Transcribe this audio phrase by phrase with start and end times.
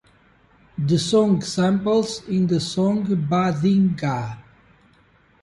[0.79, 4.35] The song samples in the song BaDinGa!